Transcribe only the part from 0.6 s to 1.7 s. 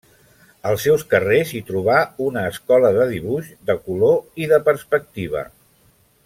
Als seus carrers hi